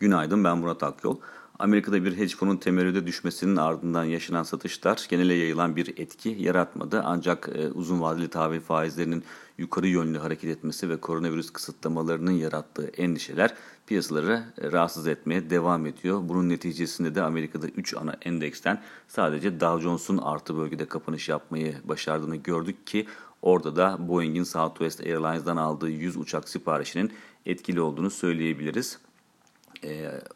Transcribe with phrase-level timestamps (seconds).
[0.00, 1.16] Günaydın ben Murat Akyol.
[1.58, 7.02] Amerika'da bir hedge fonun temerrüde düşmesinin ardından yaşanan satışlar genele yayılan bir etki yaratmadı.
[7.04, 9.24] Ancak e, uzun vadeli tahvil faizlerinin
[9.58, 13.54] yukarı yönlü hareket etmesi ve koronavirüs kısıtlamalarının yarattığı endişeler
[13.86, 16.20] piyasaları e, rahatsız etmeye devam ediyor.
[16.22, 22.36] Bunun neticesinde de Amerika'da 3 ana endeksten sadece Dow Jones'un artı bölgede kapanış yapmayı başardığını
[22.36, 23.06] gördük ki
[23.42, 27.12] orada da Boeing'in Southwest Airlines'dan aldığı 100 uçak siparişinin
[27.46, 28.98] etkili olduğunu söyleyebiliriz.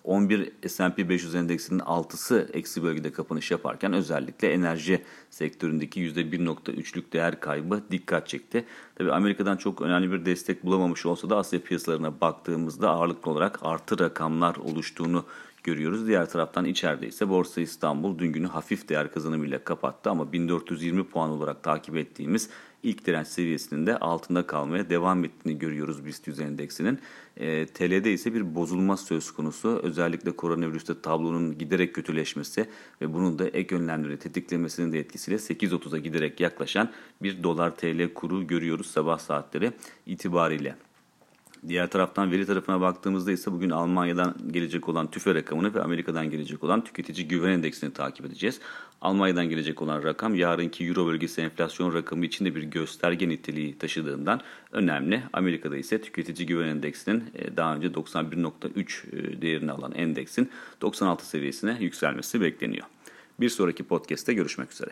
[0.04, 7.82] 11 S&P 500 endeksinin 6'sı eksi bölgede kapanış yaparken özellikle enerji sektöründeki %1.3'lük değer kaybı
[7.90, 8.64] dikkat çekti.
[8.94, 13.98] Tabi Amerika'dan çok önemli bir destek bulamamış olsa da Asya piyasalarına baktığımızda ağırlıklı olarak artı
[13.98, 15.24] rakamlar oluştuğunu
[15.64, 16.06] görüyoruz.
[16.06, 21.30] Diğer taraftan içeride ise Borsa İstanbul dün günü hafif değer kazanımıyla kapattı ama 1420 puan
[21.30, 22.50] olarak takip ettiğimiz
[22.82, 26.98] ilk direnç seviyesinin de altında kalmaya devam ettiğini görüyoruz BIST 100 endeksinin.
[27.36, 29.80] E, TL'de ise bir bozulma söz konusu.
[29.82, 32.68] Özellikle koronavirüste tablonun giderek kötüleşmesi
[33.00, 36.90] ve bunun da ek önlemleri tetiklemesinin de etkisiyle 8.30'a giderek yaklaşan
[37.22, 39.72] bir dolar TL kuru görüyoruz sabah saatleri
[40.06, 40.76] itibariyle.
[41.68, 46.64] Diğer taraftan veri tarafına baktığımızda ise bugün Almanya'dan gelecek olan tüfe rakamını ve Amerika'dan gelecek
[46.64, 48.60] olan tüketici güven endeksini takip edeceğiz.
[49.00, 54.40] Almanya'dan gelecek olan rakam yarınki Euro bölgesi enflasyon rakamı için de bir gösterge niteliği taşıdığından
[54.72, 55.22] önemli.
[55.32, 61.76] Amerika'da ise tüketici güven endeksinin e, daha önce 91.3 e, değerini alan endeksin 96 seviyesine
[61.80, 62.86] yükselmesi bekleniyor.
[63.40, 64.90] Bir sonraki podcast'te görüşmek üzere.